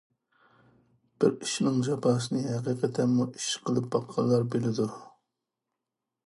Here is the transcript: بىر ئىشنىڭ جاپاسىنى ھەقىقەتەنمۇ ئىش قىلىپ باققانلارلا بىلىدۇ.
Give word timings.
بىر 1.23 1.35
ئىشنىڭ 1.47 1.77
جاپاسىنى 1.87 2.41
ھەقىقەتەنمۇ 2.47 3.29
ئىش 3.41 3.51
قىلىپ 3.69 3.91
باققانلارلا 3.97 4.51
بىلىدۇ. 4.57 4.89